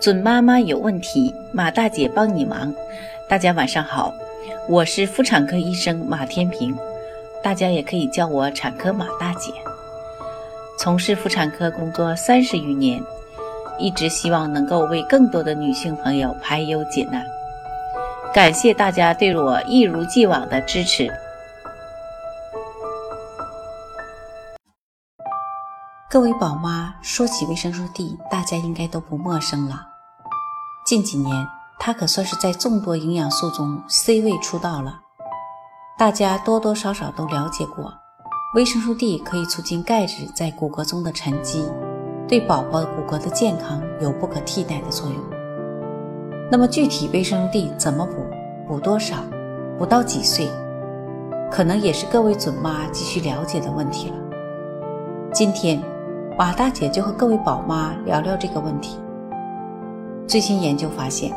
[0.00, 2.74] 准妈妈有问题，马大姐帮你忙。
[3.28, 4.10] 大家晚上好，
[4.66, 6.74] 我是妇产科医生马天平，
[7.42, 9.52] 大家也可以叫我产科马大姐。
[10.78, 12.98] 从事妇产科工作三十余年，
[13.78, 17.22] 一直希望能够为更多的女性朋友排忧解难。
[18.32, 21.12] 感谢大家对我一如既往的支持。
[26.08, 29.88] 各位宝妈，说起维生素 D，大家应该都不陌生了。
[30.90, 31.46] 近几年，
[31.78, 34.98] 它可算是在众多营养素中 C 位出道了。
[35.96, 37.94] 大家多多少少都了解过，
[38.56, 41.64] 维生素 D 可以促进钙质在骨骼中的沉积，
[42.26, 45.16] 对宝宝骨骼的健康有不可替代的作用。
[46.50, 48.26] 那么具体维生素 D 怎么补，
[48.66, 49.18] 补多少，
[49.78, 50.50] 补到几岁，
[51.52, 54.16] 可能也是各位准妈急需了解的问题了。
[55.32, 55.80] 今天。
[56.36, 58.98] 马大姐就和各位宝妈聊聊这个问题。
[60.30, 61.32] 最新研究发现，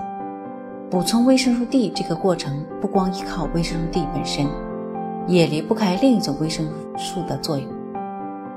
[0.87, 4.45] 补充维生素 D 这个过程不光依靠维生素 D 本身，
[5.25, 6.63] 也离不开另一种维生
[6.95, 7.67] 素的作用。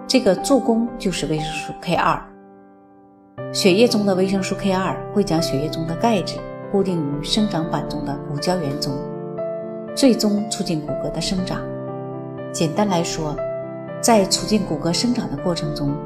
[0.06, 2.20] 这个助攻就是维生素 K2。
[3.50, 6.36] 血液中的维生素 K2 会将血液中的钙质
[6.70, 8.92] 固定于生长板中的骨胶原中，
[9.94, 11.62] 最终促进骨骼的生长。
[12.52, 13.34] 简单来说，
[14.02, 15.96] 在促进骨骼生长的过程中，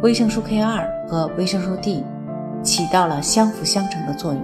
[0.00, 2.02] 维生素 K2 和维生素 D
[2.62, 4.42] 起到了相辅相成的作用。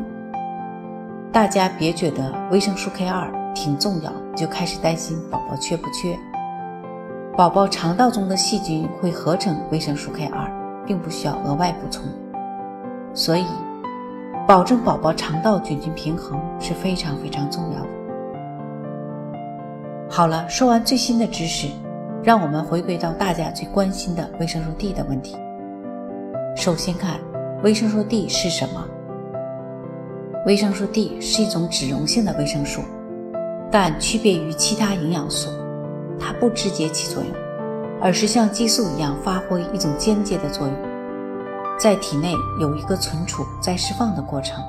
[1.33, 6.19] 大家别觉得维生素 K2 挺重要，就开始担心宝宝缺不缺。
[7.37, 10.31] 宝宝肠道中的细菌会合成维生素 K2，
[10.87, 12.05] 并不需要额外补充。
[13.15, 13.47] 所以，
[14.47, 17.89] 保证宝宝肠道菌群平衡是非常非常重要的。
[20.11, 21.69] 好了，说完最新的知识。
[22.25, 25.37] 让我们回归到大家最关心的维生素 D 的问题。
[26.55, 27.19] 首先看
[27.63, 28.85] 维生素 D 是什么？
[30.47, 32.83] 维生素 D 是一种脂溶性的维生素，
[33.71, 35.49] 但区别于其他营养素，
[36.19, 37.33] 它不直接起作用，
[38.01, 40.77] 而是像激素一样发挥一种间接的作用，
[41.79, 44.61] 在体内有一个存储再释放的过程。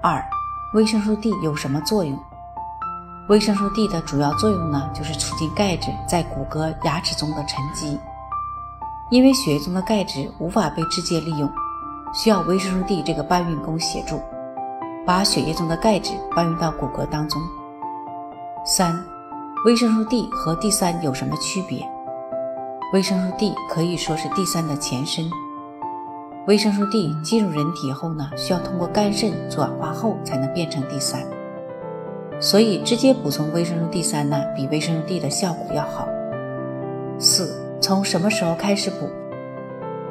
[0.00, 0.24] 二、
[0.72, 2.18] 维生素 D 有什么作用？
[3.28, 7.98] 维生素 D 的主要作用呢，就是促进钙质在骨骼、牙齿中的沉积。
[9.10, 11.50] 因为血液中的钙质无法被直接利用，
[12.14, 14.20] 需要维生素 D 这个搬运工协助，
[15.04, 17.42] 把血液中的钙质搬运到骨骼当中。
[18.64, 18.94] 三、
[19.66, 21.84] 维生素 D 和 D 三有什么区别？
[22.92, 25.28] 维生素 D 可以说是 D 三的前身。
[26.46, 31.20] 维生素 D 进入人体后呢，需要通过肝肾转化后才能变成 D 三。
[32.38, 36.08] 所以，直接补充维生素 D 三呢，比维生素 D 的效果要好。
[37.18, 39.08] 四，从什么时候开始补？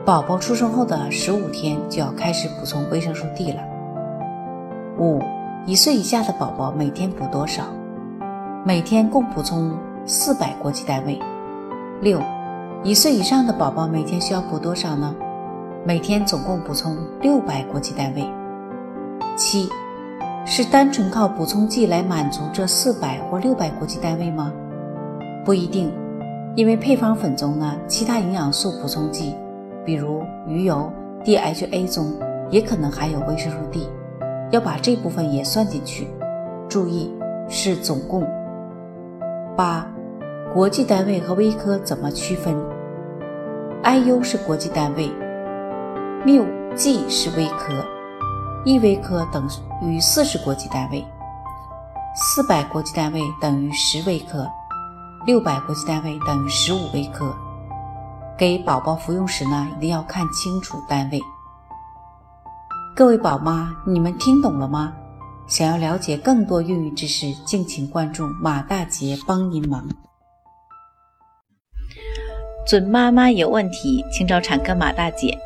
[0.03, 3.61] 宝宝出生后的十五天就要开始补充维生素 D 了。
[4.97, 5.23] 五，
[5.65, 7.63] 一岁以下的宝宝每天补多少？
[8.65, 11.17] 每天共补充四百国际单位。
[12.01, 12.21] 六，
[12.83, 15.15] 一岁以上的宝宝每天需要补多少呢？
[15.85, 18.29] 每天总共补充六百国际单位。
[19.37, 19.69] 七。
[20.45, 24.51] 是单纯靠补充剂来满足这四百或六百国际单位吗？
[25.45, 25.89] 不一定，
[26.55, 29.35] 因为配方粉中呢，其他营养素补充剂，
[29.85, 30.91] 比如鱼油、
[31.23, 32.13] DHA 中
[32.49, 33.87] 也可能含有维生素 D，
[34.51, 36.07] 要把这部分也算进去。
[36.67, 37.13] 注意，
[37.47, 38.27] 是总共。
[39.55, 39.85] 八，
[40.53, 42.55] 国际单位和微克怎么区分
[43.83, 45.09] ？IU 是国际单位
[46.25, 46.45] ，μ、
[46.75, 47.73] G 是微克。
[48.65, 49.47] 一微克等
[49.81, 51.05] 于四十国际单位，
[52.15, 54.45] 四百国际单位等于十微克，
[55.25, 57.35] 六百国际单位等于十五微克。
[58.37, 61.21] 给宝宝服用时呢，一定要看清楚单位。
[62.95, 64.93] 各位宝妈，你们听懂了吗？
[65.45, 69.87] 想要了解更多孕育知识，敬请关注马大姐帮您忙。
[72.65, 75.37] 准妈妈有问题，请找产科马大姐。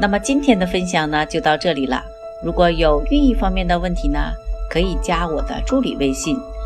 [0.00, 2.04] 那么今天的分享呢，就到这里了。
[2.44, 4.32] 如果有孕育方面的问题呢，
[4.70, 6.38] 可以加我的助理微信“